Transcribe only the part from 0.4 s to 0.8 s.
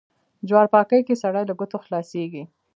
جوار